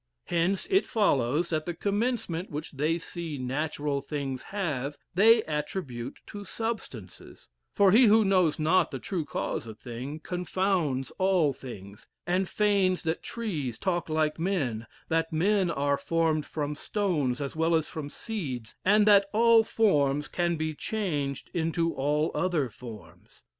[0.25, 6.43] Hence it follows, that the commencement which they see natural things have, they attribute to
[6.43, 12.49] substances; for he who knows not the true cause of things, confounds all things, and
[12.49, 17.87] feigns that trees talk like men; that men are formed from stones as well as
[17.87, 23.43] from seeds, and that all forms can be changed into all other forms.